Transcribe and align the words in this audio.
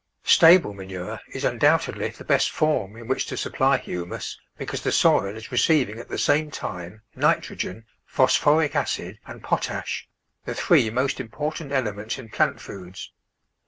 Stable 0.25 0.73
manure 0.73 1.19
is 1.31 1.43
undoubtedly 1.45 2.09
the 2.09 2.23
best 2.23 2.49
form 2.49 2.69
in 2.69 2.73
HOW 2.73 2.73
TO 2.73 2.87
MAINTAIN 2.87 2.97
FERTILITY 2.97 3.09
which 3.13 3.25
to 3.27 3.37
supply 3.37 3.77
humus, 3.77 4.39
because 4.57 4.81
the 4.81 4.91
soil 4.91 5.35
is 5.35 5.49
receiv 5.51 5.89
ing 5.89 5.99
at 5.99 6.09
the 6.09 6.17
same 6.17 6.49
time 6.49 7.03
nitrogen, 7.15 7.85
phosphoric 8.07 8.75
acid, 8.75 9.19
and 9.27 9.43
potash, 9.43 10.07
the 10.45 10.55
three 10.55 10.89
most 10.89 11.19
important 11.19 11.71
elements 11.71 12.17
in 12.17 12.29
plant 12.29 12.59
foods. 12.59 13.11